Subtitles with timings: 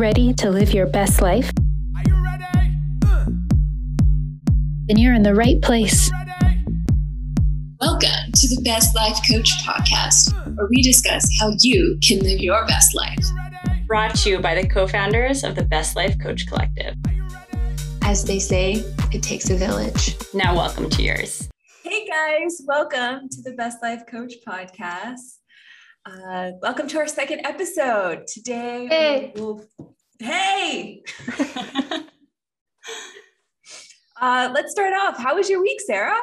[0.00, 1.52] ready to live your best life?
[1.94, 2.74] Are you ready?
[3.04, 3.26] Uh.
[4.86, 6.10] Then you're in the right place.
[7.82, 12.66] Welcome to the Best Life Coach podcast, where we discuss how you can live your
[12.66, 13.18] best life.
[13.86, 16.94] Brought to you by the co founders of the Best Life Coach Collective.
[18.00, 18.82] As they say,
[19.12, 20.16] it takes a village.
[20.32, 21.46] Now, welcome to yours.
[21.82, 25.39] Hey guys, welcome to the Best Life Coach podcast.
[26.06, 28.26] Uh, welcome to our second episode.
[28.26, 29.62] Today, hey, we'll,
[30.18, 31.02] hey.
[34.18, 35.18] uh, let's start off.
[35.18, 36.18] How was your week, Sarah?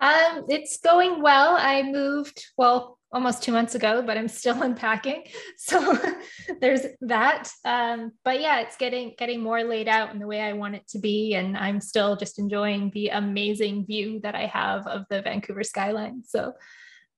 [0.00, 1.56] Um, it's going well.
[1.58, 5.24] I moved well almost two months ago, but I'm still unpacking.
[5.56, 5.96] So
[6.60, 7.48] there's that.
[7.64, 10.86] Um, but yeah, it's getting getting more laid out in the way I want it
[10.88, 15.22] to be, and I'm still just enjoying the amazing view that I have of the
[15.22, 16.22] Vancouver skyline.
[16.26, 16.52] So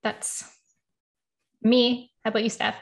[0.01, 0.45] that's
[1.61, 2.11] me.
[2.23, 2.75] How about you, Steph?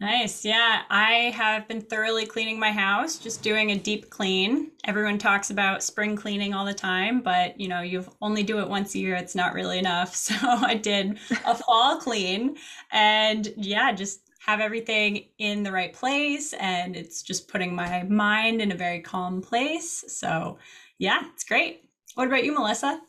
[0.00, 0.44] Nice.
[0.44, 4.72] Yeah, I have been thoroughly cleaning my house, just doing a deep clean.
[4.82, 8.68] Everyone talks about spring cleaning all the time, but you know, you only do it
[8.68, 9.14] once a year.
[9.14, 10.16] It's not really enough.
[10.32, 12.56] So I did a fall clean
[12.90, 18.60] and yeah, just have everything in the right place and it's just putting my mind
[18.60, 20.04] in a very calm place.
[20.08, 20.58] So,
[20.98, 21.84] yeah, it's great.
[22.14, 23.00] What about you, Melissa?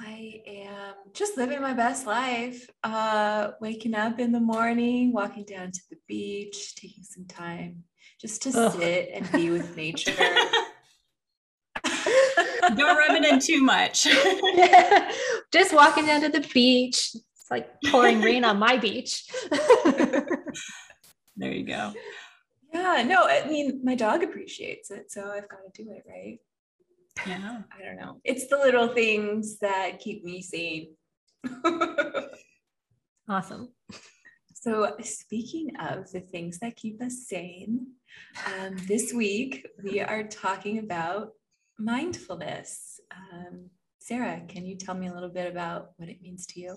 [0.00, 2.70] I am just living my best life.
[2.84, 7.82] Uh, waking up in the morning, walking down to the beach, taking some time
[8.20, 8.72] just to Ugh.
[8.72, 10.14] sit and be with nature.
[12.76, 14.06] Don't rub it in too much.
[15.52, 17.12] Just walking down to the beach.
[17.14, 19.26] It's like pouring rain on my beach.
[21.36, 21.94] there you go.
[22.74, 26.38] Yeah, no, I mean, my dog appreciates it, so I've got to do it, right?
[27.26, 27.62] Yeah.
[27.78, 28.20] I don't know.
[28.24, 30.94] It's the little things that keep me sane.
[33.28, 33.72] awesome.
[34.54, 37.86] So, speaking of the things that keep us sane,
[38.46, 41.30] um, this week we are talking about
[41.78, 43.00] mindfulness.
[43.12, 46.76] Um, Sarah, can you tell me a little bit about what it means to you?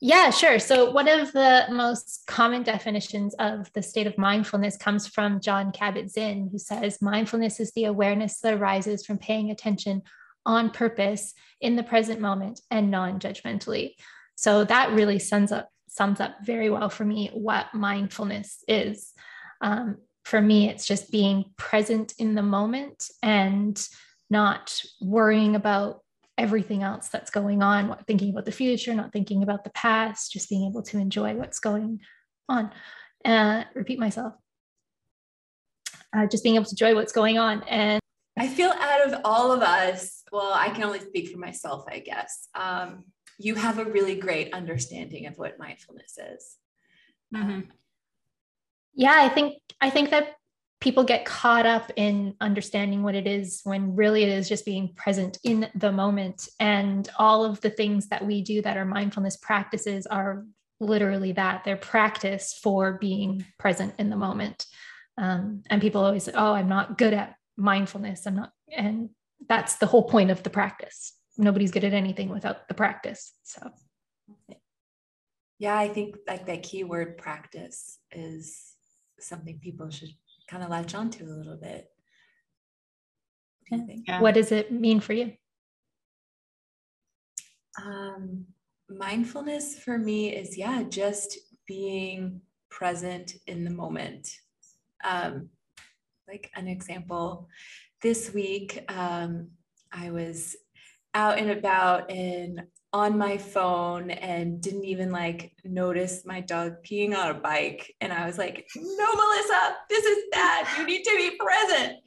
[0.00, 0.60] Yeah, sure.
[0.60, 5.72] So, one of the most common definitions of the state of mindfulness comes from Jon
[5.72, 10.02] Kabat Zinn, who says mindfulness is the awareness that arises from paying attention
[10.46, 13.94] on purpose in the present moment and non judgmentally.
[14.36, 19.12] So, that really sums up, sums up very well for me what mindfulness is.
[19.60, 23.76] Um, for me, it's just being present in the moment and
[24.30, 26.02] not worrying about
[26.38, 30.48] everything else that's going on, thinking about the future, not thinking about the past, just
[30.48, 32.00] being able to enjoy what's going
[32.48, 32.70] on.
[33.24, 34.34] Uh, repeat myself.
[36.16, 37.62] Uh, just being able to enjoy what's going on.
[37.64, 38.00] And
[38.38, 41.98] I feel out of all of us, well, I can only speak for myself, I
[41.98, 42.48] guess.
[42.54, 43.04] Um,
[43.38, 46.56] you have a really great understanding of what mindfulness is.
[47.34, 47.70] Mm-hmm.
[48.94, 50.37] Yeah, I think I think that
[50.80, 54.94] people get caught up in understanding what it is when really it is just being
[54.94, 56.48] present in the moment.
[56.60, 60.44] And all of the things that we do that are mindfulness practices are
[60.80, 61.64] literally that.
[61.64, 64.66] They're practice for being present in the moment.
[65.16, 68.26] Um, and people always say oh i'm not good at mindfulness.
[68.26, 69.10] I'm not and
[69.48, 71.14] that's the whole point of the practice.
[71.36, 73.70] Nobody's good at anything without the practice so.
[75.58, 78.74] Yeah i think like that key word practice is
[79.18, 80.10] something people should
[80.48, 81.90] kind of latch onto a little bit.
[83.70, 84.20] Yeah.
[84.20, 85.34] What does it mean for you?
[87.84, 88.46] Um,
[88.88, 94.30] mindfulness for me is, yeah, just being present in the moment.
[95.04, 95.50] Um,
[96.26, 97.48] like an example,
[98.02, 99.50] this week um,
[99.92, 100.56] I was
[101.14, 102.62] out and about and
[102.92, 107.94] on my phone and didn't even like notice my dog peeing on a bike.
[108.00, 110.66] And i was like no melissa this is bad.
[110.78, 111.98] You need to be present.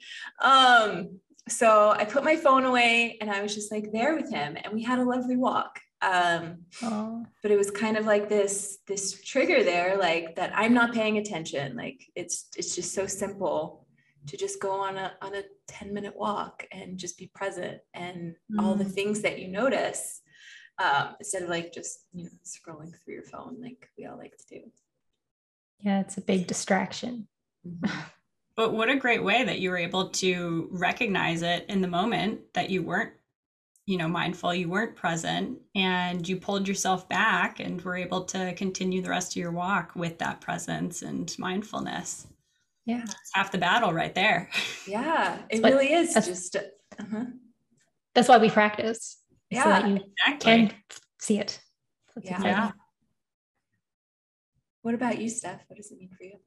[0.41, 4.57] Um so i put my phone away and i was just like there with him
[4.63, 5.79] and we had a lovely walk.
[6.01, 6.65] Um
[7.43, 11.17] but it was kind of like this this trigger there like that i'm not paying
[11.19, 11.75] attention.
[11.75, 13.85] Like it's it's just so simple
[14.27, 18.35] to just go on a on a 10 minute walk and just be present and
[18.51, 18.61] mm.
[18.61, 18.91] all the mm.
[18.91, 20.21] things that you notice
[20.79, 24.37] um, instead of like just you know scrolling through your phone like we all like
[24.37, 24.61] to do.
[25.79, 27.27] Yeah it's a big distraction.
[27.67, 27.99] Mm-hmm.
[28.55, 32.41] but what a great way that you were able to recognize it in the moment
[32.53, 33.13] that you weren't
[33.85, 38.53] you know mindful you weren't present and you pulled yourself back and were able to
[38.53, 42.27] continue the rest of your walk with that presence and mindfulness.
[42.85, 43.03] Yeah.
[43.03, 44.49] It's half the battle right there.
[44.87, 47.25] Yeah it really is just uh-huh.
[48.13, 49.20] that's why we practice
[49.51, 50.67] yeah, so that you exactly.
[50.67, 50.71] can
[51.19, 51.59] see it.
[52.23, 52.41] yeah.
[52.43, 52.71] yeah.
[54.81, 55.61] What about you, Steph?
[55.67, 56.37] What does it mean for you?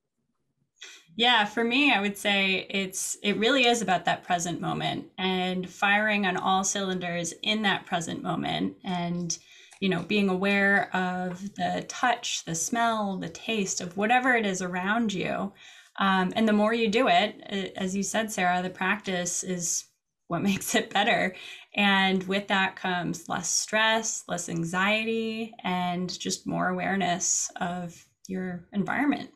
[1.17, 5.69] Yeah, for me, I would say it's it really is about that present moment and
[5.69, 9.39] firing on all cylinders in that present moment and
[9.81, 14.61] you know being aware of the touch, the smell, the taste of whatever it is
[14.61, 15.53] around you.
[16.01, 17.41] Um, and the more you do it,
[17.77, 19.85] as you said, Sarah, the practice is
[20.29, 21.35] what makes it better.
[21.75, 29.31] And with that comes less stress, less anxiety, and just more awareness of your environment.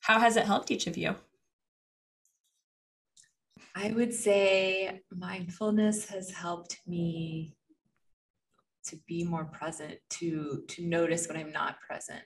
[0.00, 1.14] How has it helped each of you?
[3.74, 7.56] I would say mindfulness has helped me
[8.84, 12.22] to be more present, to to notice when I'm not present.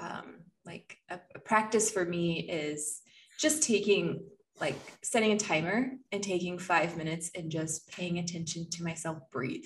[0.00, 3.02] Um, like a, a practice for me is
[3.38, 4.20] just taking
[4.60, 9.64] like setting a timer and taking five minutes and just paying attention to myself breathe.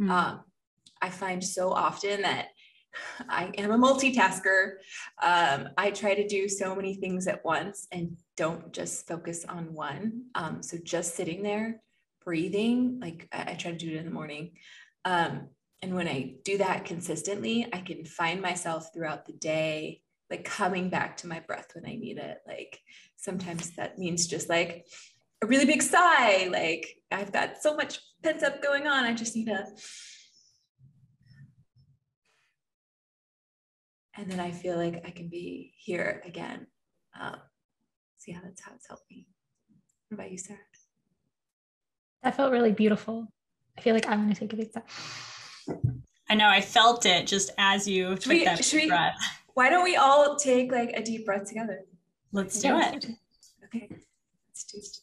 [0.00, 0.10] Mm.
[0.10, 0.40] Um,
[1.02, 2.48] I find so often that
[3.28, 4.74] I am a multitasker.
[5.22, 9.74] Um, I try to do so many things at once and don't just focus on
[9.74, 10.24] one.
[10.34, 11.82] Um, so just sitting there,
[12.24, 14.52] breathing, like I, I, try to do it in the morning.
[15.04, 15.48] Um,
[15.82, 20.90] and when I do that consistently, I can find myself throughout the day, like coming
[20.90, 22.38] back to my breath when I need it.
[22.46, 22.80] Like
[23.16, 24.86] sometimes that means just like
[25.42, 29.04] a really big sigh, like I've got so much pent up going on.
[29.04, 29.66] I just need to
[34.16, 36.66] and then I feel like I can be here again.
[37.18, 37.36] Um,
[38.18, 39.26] so yeah, that's how it's helped me.
[40.08, 40.58] What about you, Sarah?
[42.22, 43.32] That felt really beautiful.
[43.78, 44.88] I feel like I'm going to take a big step.
[46.28, 49.16] I know I felt it just as you took we, that we, breath.
[49.54, 51.84] Why don't we all take like a deep breath together?
[52.32, 52.94] Let's do yeah.
[52.94, 53.06] it.
[53.64, 54.98] Okay, let's do it.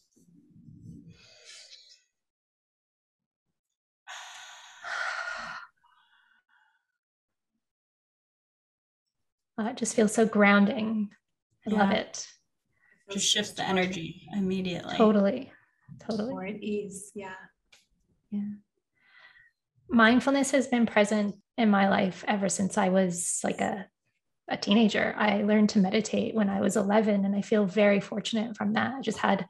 [9.58, 11.10] Uh, it just feels so grounding.
[11.66, 11.78] I yeah.
[11.78, 12.26] love it.
[13.10, 14.96] Just shifts the energy immediately.
[14.96, 15.50] Totally.
[15.98, 16.30] Totally.
[16.30, 17.10] More at ease.
[17.14, 17.32] Yeah.
[18.30, 18.42] Yeah.
[19.88, 23.86] Mindfulness has been present in my life ever since I was like a,
[24.48, 25.14] a teenager.
[25.16, 28.94] I learned to meditate when I was 11, and I feel very fortunate from that.
[28.94, 29.46] I just had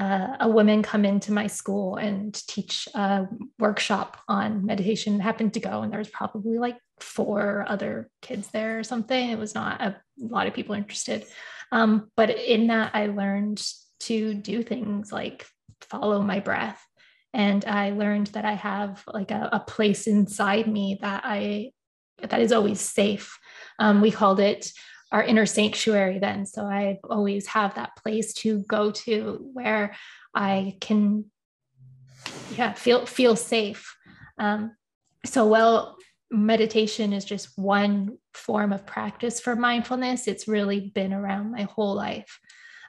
[0.00, 3.26] uh, a woman come into my school and teach a
[3.58, 5.18] workshop on meditation.
[5.18, 9.30] happened to go, and there was probably like four other kids there or something.
[9.30, 11.26] It was not a, a lot of people interested.
[11.72, 13.62] Um, but in that, I learned
[14.00, 15.46] to do things like
[15.80, 16.82] follow my breath.
[17.34, 21.72] And I learned that I have like a, a place inside me that I
[22.20, 23.38] that is always safe.
[23.78, 24.72] Um, we called it
[25.10, 26.44] our inner sanctuary then.
[26.46, 29.96] So I always have that place to go to where
[30.34, 31.26] I can
[32.56, 33.96] yeah feel feel safe.
[34.38, 34.76] Um,
[35.24, 35.96] so well
[36.30, 40.28] meditation is just one form of practice for mindfulness.
[40.28, 42.38] It's really been around my whole life.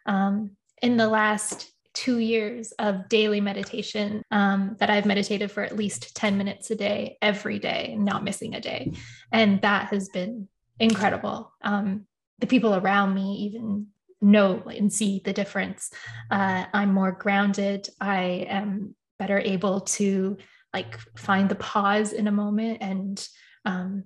[0.05, 5.75] Um, in the last two years of daily meditation um, that I've meditated for at
[5.75, 8.93] least 10 minutes a day, every day, not missing a day.
[9.31, 10.47] And that has been
[10.79, 11.53] incredible.
[11.61, 12.05] Um,
[12.39, 13.87] the people around me even
[14.21, 15.91] know and see the difference.
[16.29, 17.89] Uh, I'm more grounded.
[17.99, 20.37] I am better able to
[20.73, 23.27] like find the pause in a moment and
[23.65, 24.03] um,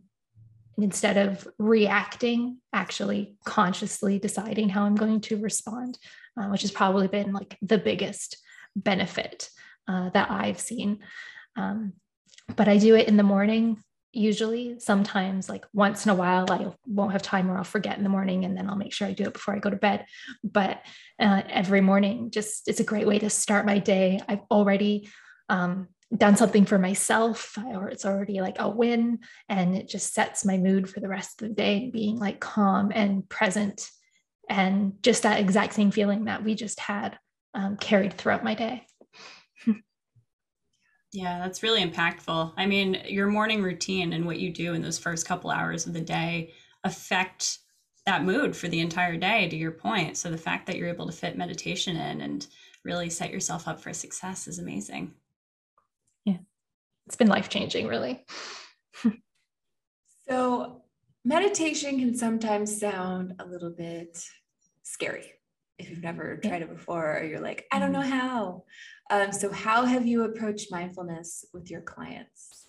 [0.77, 5.97] instead of reacting, actually consciously deciding how I'm going to respond,
[6.39, 8.37] uh, which has probably been like the biggest
[8.75, 9.49] benefit
[9.87, 10.99] uh, that I've seen.
[11.55, 11.93] Um,
[12.55, 16.67] but I do it in the morning usually sometimes like once in a while i
[16.85, 19.11] won't have time or i'll forget in the morning and then i'll make sure i
[19.11, 20.05] do it before i go to bed.
[20.43, 20.81] But
[21.19, 24.19] uh, every morning just it's a great way to start my day.
[24.27, 25.09] I've already
[25.49, 27.57] um, done something for myself.
[27.65, 31.41] Or it's already like a win and it just sets my mood for the rest
[31.41, 33.89] of the day being like calm and present
[34.49, 37.17] and just that exact same feeling that we just had
[37.53, 38.85] um, carried throughout my day
[41.13, 42.53] Yeah, that's really impactful.
[42.57, 45.93] I mean, your morning routine and what you do in those first couple hours of
[45.93, 46.53] the day
[46.83, 47.59] affect
[48.07, 50.17] that mood for the entire day, to your point.
[50.17, 52.47] So the fact that you're able to fit meditation in and
[52.83, 55.13] really set yourself up for success is amazing.
[56.25, 56.37] Yeah,
[57.05, 58.25] it's been life changing, really.
[60.27, 60.81] so,
[61.23, 64.25] meditation can sometimes sound a little bit
[64.81, 65.31] scary
[65.83, 68.11] if you've never tried it before or you're like i don't know mm-hmm.
[68.11, 68.63] how.
[69.11, 72.67] Um, so how have you approached mindfulness with your clients?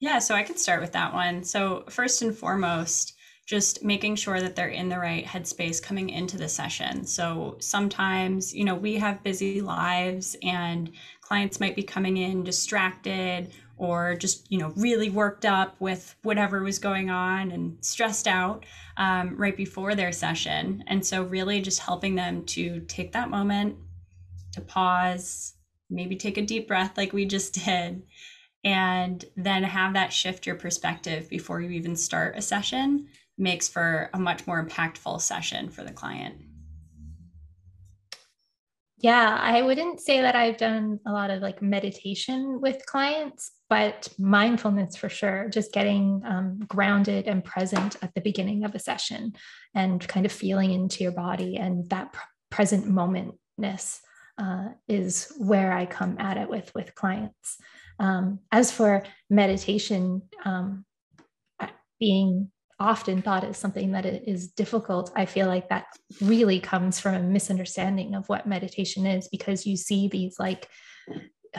[0.00, 1.44] Yeah so i can start with that one.
[1.44, 3.14] So first and foremost
[3.46, 7.04] just making sure that they're in the right headspace coming into the session.
[7.04, 13.52] So sometimes you know we have busy lives and clients might be coming in distracted
[13.78, 18.66] or just you know really worked up with whatever was going on and stressed out
[18.96, 20.84] um, right before their session.
[20.86, 23.76] And so really just helping them to take that moment
[24.52, 25.54] to pause
[25.90, 28.02] maybe take a deep breath like we just did
[28.64, 33.06] and then have that shift your perspective before you even start a session
[33.36, 36.36] makes for a much more impactful session for the client
[39.00, 44.08] yeah, I wouldn't say that I've done a lot of like meditation with clients, but
[44.18, 49.34] mindfulness for sure, just getting um, grounded and present at the beginning of a session
[49.74, 54.00] and kind of feeling into your body and that pr- present momentness
[54.38, 57.56] uh, is where I come at it with with clients.
[58.00, 60.84] Um, as for meditation, um,
[62.00, 65.86] being often thought as something that is difficult, I feel like that
[66.20, 70.68] really comes from a misunderstanding of what meditation is because you see these like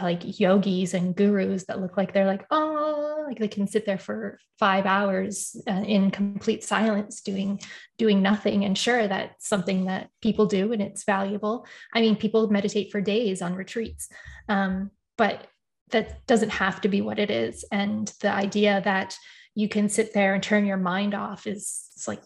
[0.01, 3.97] like yogis and gurus that look like they're like oh like they can sit there
[3.97, 7.59] for five hours uh, in complete silence doing
[7.97, 8.65] doing nothing.
[8.65, 11.65] And sure that's something that people do and it's valuable.
[11.93, 14.09] I mean people meditate for days on retreats
[14.47, 15.47] um, but
[15.91, 17.65] that doesn't have to be what it is.
[17.71, 19.17] And the idea that
[19.59, 22.21] you can sit there and turn your mind off is it's like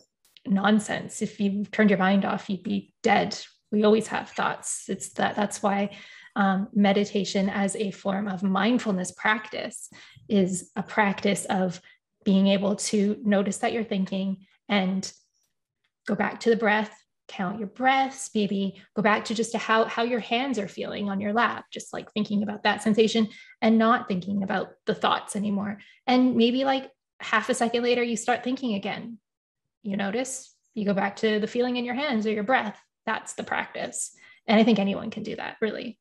[0.45, 1.23] nonsense.
[1.23, 3.35] If you turned your mind off, you'd be dead.
[3.71, 4.85] We always have thoughts.
[4.87, 5.97] It's that that's why
[6.35, 9.89] um, meditation as a form of mindfulness practice
[10.29, 11.81] is a practice of
[12.23, 15.11] being able to notice that you're thinking and
[16.05, 16.95] go back to the breath
[17.29, 21.09] count your breaths maybe go back to just to how how your hands are feeling
[21.09, 23.29] on your lap just like thinking about that sensation
[23.61, 26.91] and not thinking about the thoughts anymore and maybe like
[27.24, 29.18] half a second later, you start thinking again.
[29.82, 32.80] You notice, you go back to the feeling in your hands or your breath.
[33.06, 34.15] That's the practice.
[34.48, 36.00] And I think anyone can do that, really.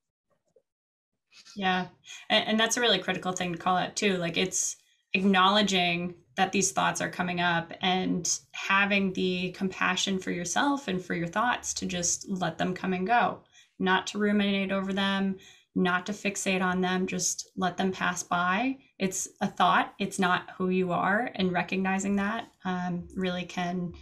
[1.57, 1.87] Yeah.
[2.29, 4.17] And, and that's a really critical thing to call out, too.
[4.19, 4.77] Like it's
[5.15, 11.15] acknowledging that these thoughts are coming up and having the compassion for yourself and for
[11.15, 13.41] your thoughts to just let them come and go,
[13.79, 15.37] not to ruminate over them,
[15.75, 18.77] not to fixate on them, just let them pass by.
[18.99, 21.31] It's a thought, it's not who you are.
[21.35, 23.93] And recognizing that um, really can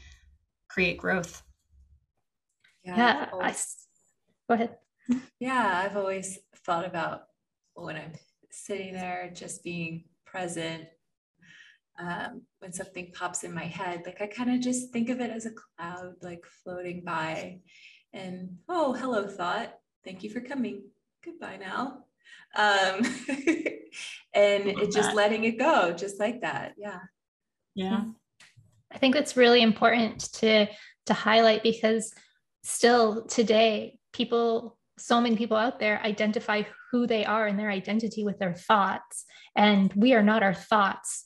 [0.68, 1.42] create growth.
[2.84, 2.96] Yeah.
[2.96, 3.76] yeah always,
[4.48, 4.76] I, go ahead.
[5.38, 7.22] Yeah, I've always thought about
[7.74, 8.12] when I'm
[8.50, 10.84] sitting there, just being present.
[11.98, 15.30] Um, when something pops in my head, like I kind of just think of it
[15.30, 17.60] as a cloud, like floating by.
[18.14, 19.74] And oh, hello, thought.
[20.04, 20.84] Thank you for coming
[21.24, 22.04] goodbye now.
[22.56, 23.04] Um,
[24.34, 26.74] and it just letting it go, just like that.
[26.76, 27.00] Yeah.
[27.74, 28.04] Yeah.
[28.92, 30.66] I think that's really important to
[31.06, 32.12] to highlight because
[32.62, 38.24] still today, people, so many people out there identify who they are and their identity
[38.24, 39.24] with their thoughts.
[39.56, 41.24] And we are not our thoughts.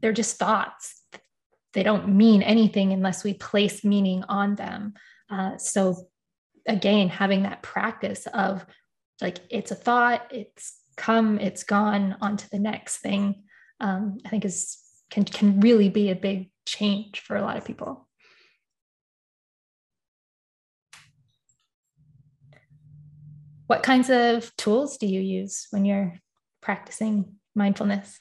[0.00, 1.02] They're just thoughts.
[1.74, 4.94] They don't mean anything unless we place meaning on them.
[5.30, 6.08] Uh, so
[6.66, 8.64] again, having that practice of
[9.20, 13.42] like it's a thought it's come it's gone on to the next thing
[13.80, 14.78] um, i think is
[15.10, 18.06] can can really be a big change for a lot of people.
[23.66, 26.14] What kinds of tools do you use when you're
[26.62, 28.18] practicing mindfulness?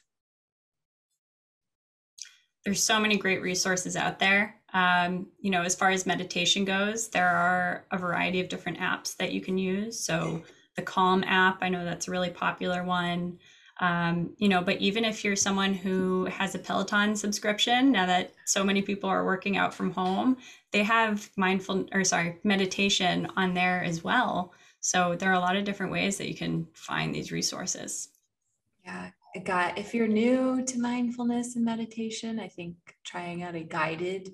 [2.65, 4.55] There's so many great resources out there.
[4.73, 9.15] Um, you know as far as meditation goes there are a variety of different apps
[9.15, 9.99] that you can use.
[9.99, 10.43] So
[10.77, 11.57] the Calm app.
[11.61, 13.39] I know that's a really popular one.
[13.79, 18.33] Um, you know, but even if you're someone who has a Peloton subscription, now that
[18.45, 20.37] so many people are working out from home,
[20.71, 24.53] they have mindful or sorry, meditation on there as well.
[24.79, 28.09] So there are a lot of different ways that you can find these resources.
[28.83, 33.61] Yeah, I got if you're new to mindfulness and meditation, I think trying out a
[33.61, 34.33] guided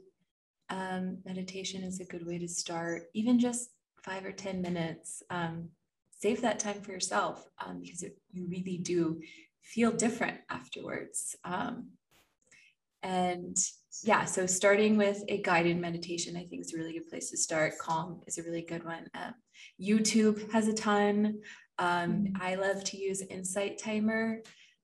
[0.70, 3.72] um, meditation is a good way to start, even just
[4.02, 5.24] five or 10 minutes.
[5.30, 5.70] Um,
[6.24, 9.20] save that time for yourself um, because it, you really do
[9.62, 11.36] feel different afterwards.
[11.44, 11.89] Um,
[13.03, 13.58] and
[14.03, 17.38] yeah, so starting with a guided meditation, I think is a really good place to
[17.38, 17.77] start.
[17.77, 19.06] Calm is a really good one.
[19.13, 19.34] Um,
[19.82, 21.42] YouTube has a ton.
[21.77, 24.39] Um, I love to use Insight Timer.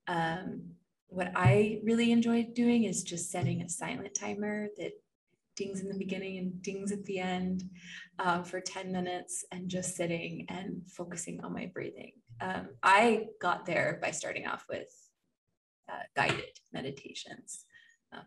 [0.08, 0.64] Um,
[1.08, 4.92] what I really enjoy doing is just setting a silent timer that
[5.60, 7.64] dings in the beginning and dings at the end
[8.18, 12.14] uh, for 10 minutes and just sitting and focusing on my breathing.
[12.40, 14.88] Um, I got there by starting off with
[15.92, 17.66] uh, guided meditations.
[18.16, 18.22] Uh,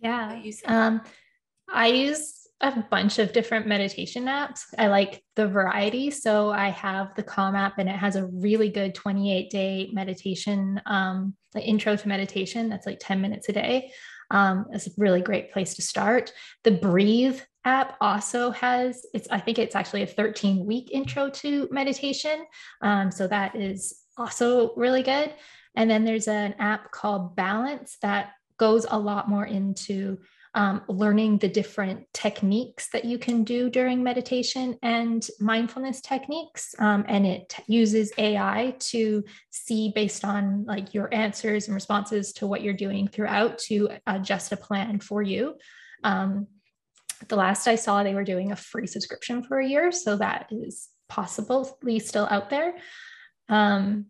[0.00, 0.42] yeah.
[0.66, 1.02] Um,
[1.72, 4.62] I use a bunch of different meditation apps.
[4.78, 6.10] I like the variety.
[6.10, 10.80] So I have the Calm app and it has a really good 28 day meditation,
[10.86, 12.68] um, the intro to meditation.
[12.68, 13.92] That's like 10 minutes a day.
[14.32, 16.32] Um, it's a really great place to start.
[16.64, 21.68] The Breathe app also has it's i think it's actually a 13 week intro to
[21.70, 22.44] meditation
[22.80, 25.32] um, so that is also really good
[25.76, 30.18] and then there's an app called balance that goes a lot more into
[30.54, 36.74] um, learning the different techniques that you can do during meditation and mindfulness techniques.
[36.78, 42.46] Um, and it uses AI to see based on like your answers and responses to
[42.46, 45.54] what you're doing throughout to adjust a plan for you.
[46.04, 46.48] Um,
[47.28, 49.90] the last I saw, they were doing a free subscription for a year.
[49.90, 52.74] So that is possibly still out there.
[53.48, 54.06] Um,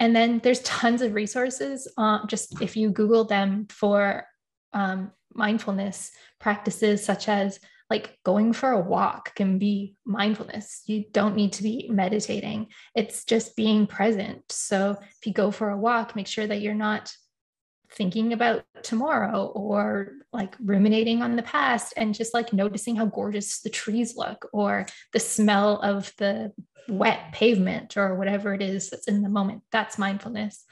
[0.00, 1.90] and then there's tons of resources.
[1.96, 4.27] Uh, just if you Google them for
[4.72, 6.10] um, mindfulness
[6.40, 7.60] practices, such as
[7.90, 10.82] like going for a walk can be mindfulness.
[10.86, 14.42] You don't need to be meditating, it's just being present.
[14.50, 17.12] So if you go for a walk, make sure that you're not
[17.92, 23.60] thinking about tomorrow or like ruminating on the past and just like noticing how gorgeous
[23.60, 26.52] the trees look or the smell of the
[26.88, 29.62] wet pavement or whatever it is that's in the moment.
[29.72, 30.64] That's mindfulness.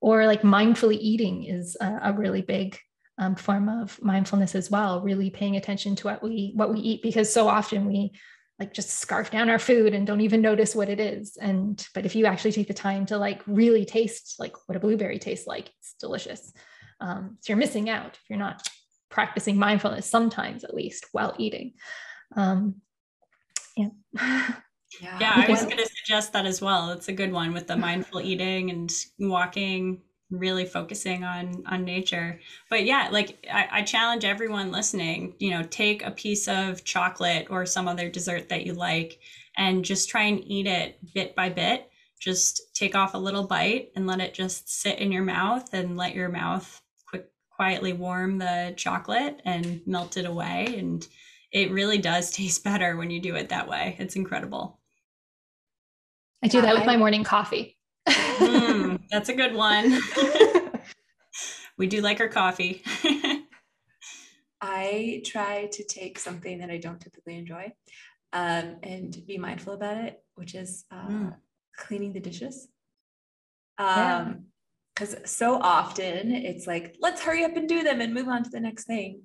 [0.00, 2.78] Or like mindfully eating is a, a really big
[3.18, 7.02] um, form of mindfulness as well really paying attention to what we what we eat
[7.02, 8.12] because so often we
[8.62, 11.36] like just scarf down our food and don't even notice what it is.
[11.36, 14.80] And but if you actually take the time to like really taste like what a
[14.80, 16.52] blueberry tastes like it's delicious.
[17.00, 18.68] Um, so you're missing out if you're not
[19.10, 21.72] practicing mindfulness sometimes at least while eating.
[22.36, 22.76] Um,
[23.76, 23.88] yeah.
[24.14, 24.54] Yeah,
[25.20, 26.92] yeah i was going to suggest that as well.
[26.92, 32.40] It's a good one with the mindful eating and walking really focusing on on nature.
[32.70, 37.48] But yeah like I, I, challenge everyone listening you know take a piece of chocolate
[37.50, 39.20] or some other dessert that you like
[39.56, 41.90] and just try and eat it bit by bit.
[42.20, 45.96] Just take off a little bite and let it just sit in your mouth and
[45.96, 50.76] let your mouth quick quietly warm the chocolate and melt it away.
[50.78, 51.06] And
[51.50, 53.96] it really does taste better when you do it that way.
[53.98, 54.78] It's incredible.
[56.44, 57.76] I do that with my morning coffee
[58.08, 60.00] mm, that's a good one.
[61.78, 62.82] we do like our coffee.
[64.60, 67.72] I try to take something that I don't typically enjoy
[68.32, 71.36] um, and be mindful about it, which is uh, mm.
[71.76, 72.68] cleaning the dishes.
[73.78, 74.46] Um,
[74.94, 78.50] because so often it's like, let's hurry up and do them and move on to
[78.50, 79.22] the next thing.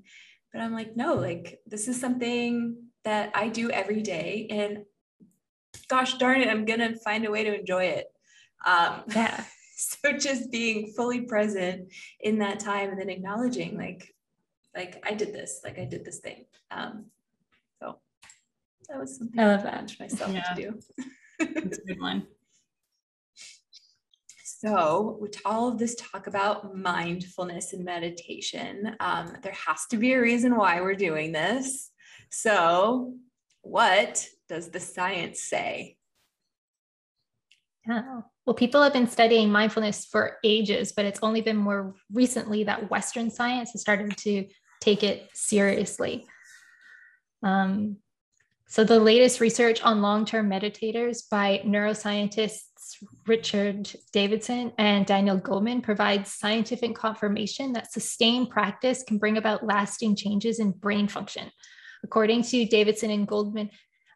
[0.53, 4.47] But I'm like, no, like this is something that I do every day.
[4.49, 4.85] And
[5.89, 8.07] gosh darn it, I'm going to find a way to enjoy it.
[8.65, 9.43] Um, yeah.
[9.75, 14.13] So just being fully present in that time and then acknowledging like,
[14.75, 16.45] like I did this, like I did this thing.
[16.71, 17.05] Um,
[17.79, 17.99] so
[18.89, 20.41] that was something I love that myself yeah.
[20.41, 20.79] to do.
[21.39, 22.25] That's a good one.
[24.59, 30.13] So, with all of this talk about mindfulness and meditation, um, there has to be
[30.13, 31.91] a reason why we're doing this.
[32.31, 33.13] So,
[33.61, 35.96] what does the science say?
[37.87, 38.21] Yeah.
[38.45, 42.89] Well, people have been studying mindfulness for ages, but it's only been more recently that
[42.89, 44.45] Western science has started to
[44.81, 46.25] take it seriously.
[47.43, 47.97] Um,
[48.69, 52.63] so, the latest research on long term meditators by neuroscientists
[53.25, 60.15] Richard Davidson and Daniel Goleman provides scientific confirmation that sustained practice can bring about lasting
[60.15, 61.49] changes in brain function.
[62.03, 63.69] According to Davidson and Goleman,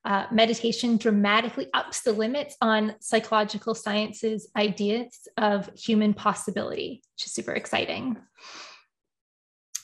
[0.03, 7.33] uh, meditation dramatically ups the limits on psychological sciences ideas of human possibility, which is
[7.33, 8.17] super exciting.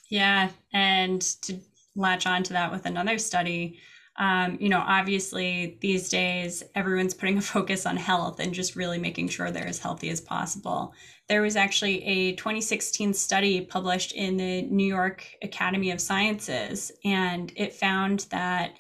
[0.10, 1.60] Yeah, and to
[1.96, 3.80] latch on to that with another study,
[4.20, 8.98] um, you know, obviously these days everyone's putting a focus on health and just really
[8.98, 10.94] making sure they're as healthy as possible.
[11.30, 17.52] There was actually a 2016 study published in the New York Academy of Sciences, and
[17.56, 18.74] it found that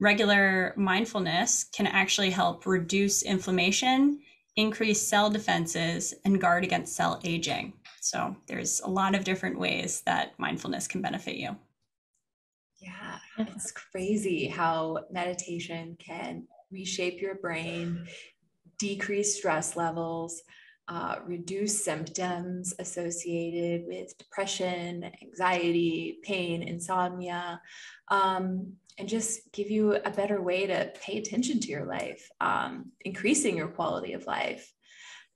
[0.00, 4.20] regular mindfulness can actually help reduce inflammation,
[4.56, 7.72] increase cell defenses, and guard against cell aging.
[8.00, 11.56] So there's a lot of different ways that mindfulness can benefit you.
[12.80, 18.06] Yeah, it's crazy how meditation can reshape your brain,
[18.78, 20.42] decrease stress levels,
[20.86, 27.60] uh, reduce symptoms associated with depression, anxiety, pain, insomnia,
[28.08, 32.92] um, and just give you a better way to pay attention to your life, um,
[33.00, 34.72] increasing your quality of life.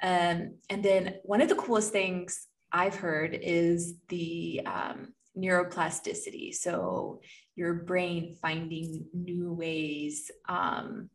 [0.03, 6.55] Um, and then one of the coolest things I've heard is the um, neuroplasticity.
[6.55, 7.21] So
[7.57, 11.11] your brain finding new ways, um,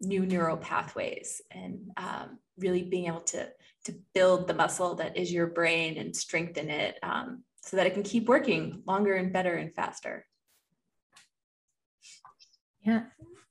[0.00, 3.48] new neural pathways, and um, really being able to
[3.84, 7.92] to build the muscle that is your brain and strengthen it um, so that it
[7.92, 10.26] can keep working longer and better and faster.
[12.84, 13.04] Yeah,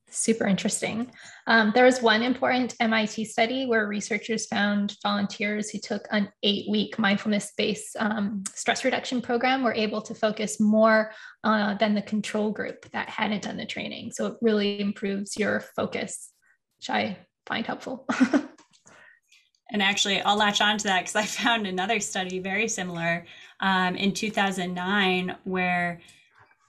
[0.10, 1.12] super interesting.
[1.48, 6.70] Um, there was one important MIT study where researchers found volunteers who took an eight
[6.70, 11.12] week mindfulness based um, stress reduction program were able to focus more
[11.44, 14.12] uh, than the control group that hadn't done the training.
[14.12, 16.32] So it really improves your focus,
[16.78, 17.18] which I
[17.48, 18.06] find helpful.
[19.72, 23.26] and actually, I'll latch on to that because I found another study very similar
[23.60, 26.02] um, in 2009 where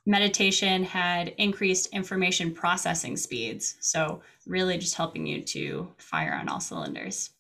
[0.07, 3.77] meditation had increased information processing speeds.
[3.81, 7.31] So, really just helping you to fire on all cylinders.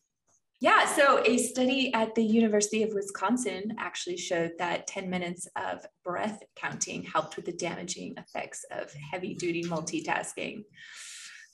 [0.60, 5.84] Yeah, so a study at the University of Wisconsin actually showed that 10 minutes of
[6.02, 10.64] breath counting helped with the damaging effects of heavy duty multitasking,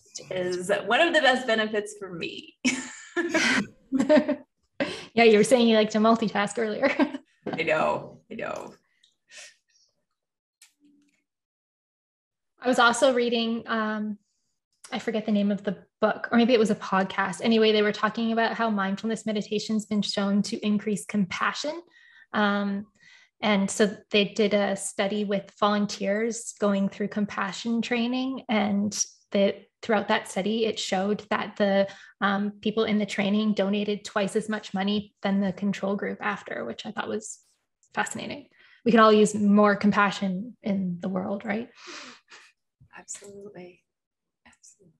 [0.04, 2.56] which is one of the best benefits for me.
[5.12, 6.88] yeah, you were saying you like to multitask earlier.
[7.52, 8.74] I know, I know.
[12.62, 14.18] I was also reading, um,
[14.92, 17.40] I forget the name of the book, or maybe it was a podcast.
[17.42, 21.80] Anyway, they were talking about how mindfulness meditation has been shown to increase compassion.
[22.32, 22.86] Um,
[23.40, 28.44] and so they did a study with volunteers going through compassion training.
[28.48, 28.92] And
[29.32, 31.88] that throughout that study, it showed that the
[32.20, 36.64] um, people in the training donated twice as much money than the control group after,
[36.64, 37.38] which I thought was
[37.94, 38.48] fascinating.
[38.84, 41.68] We can all use more compassion in the world, right?
[43.00, 43.82] Absolutely.
[44.46, 44.94] Absolutely.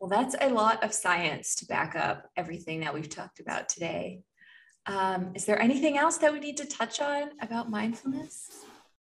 [0.00, 4.22] Well, that's a lot of science to back up everything that we've talked about today.
[4.86, 8.48] Um, is there anything else that we need to touch on about mindfulness?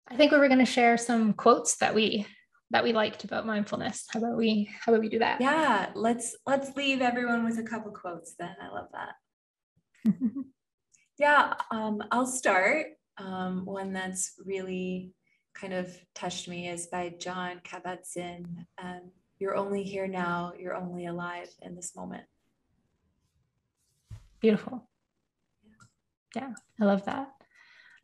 [0.09, 2.27] I think we were going to share some quotes that we
[2.73, 4.07] that we liked about mindfulness.
[4.11, 5.41] How about we how about we do that?
[5.41, 8.57] Yeah, let's let's leave everyone with a couple quotes then.
[8.61, 10.13] I love that.
[11.19, 12.87] yeah, um, I'll start.
[13.19, 15.13] Um, one that's really
[15.55, 18.67] kind of touched me is by Jon Kabat-Zinn.
[18.83, 20.53] Um, you're only here now.
[20.59, 22.25] You're only alive in this moment.
[24.41, 24.89] Beautiful.
[26.35, 27.29] Yeah, I love that.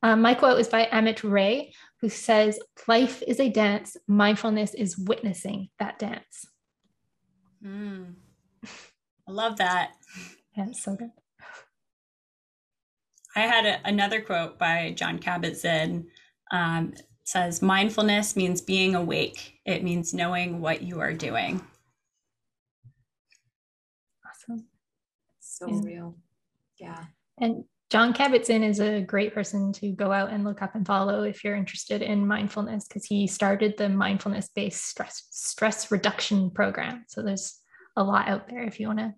[0.02, 4.96] Um, my quote is by Amit Ray, who says, Life is a dance, mindfulness is
[4.96, 6.46] witnessing that dance.
[7.64, 8.14] Mm.
[8.64, 9.92] I love that.
[10.56, 11.12] Yeah, it's so good.
[13.36, 16.08] I had a, another quote by Jon Kabat-Zinn.
[16.50, 16.94] Um,
[17.28, 19.60] says mindfulness means being awake.
[19.66, 21.60] It means knowing what you are doing.
[24.26, 24.66] Awesome.
[25.38, 25.80] So yeah.
[25.84, 26.16] real.
[26.80, 27.04] Yeah.
[27.38, 31.22] And Jon Kabat-Zinn is a great person to go out and look up and follow
[31.22, 37.04] if you're interested in mindfulness because he started the mindfulness based stress stress reduction program.
[37.08, 37.60] So there's
[37.94, 39.14] a lot out there if you want to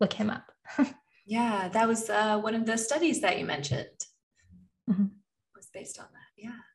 [0.00, 0.44] look him up.
[1.26, 3.88] yeah, that was uh, one of the studies that you mentioned.
[4.88, 5.06] Mm-hmm.
[5.56, 6.42] Was based on that.
[6.42, 6.67] Yeah.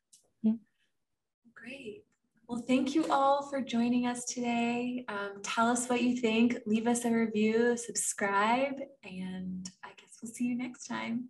[1.64, 2.04] Great.
[2.50, 5.06] Well, thank you all for joining us today.
[5.08, 8.74] Um, tell us what you think, leave us a review, subscribe,
[9.06, 11.30] and I guess we'll see you next time.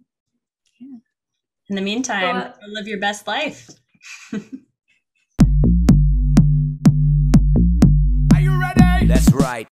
[0.80, 0.98] Yeah.
[1.70, 3.70] In the meantime, well, live your best life.
[4.34, 4.40] Are
[8.40, 9.06] you ready?
[9.06, 9.68] That's right.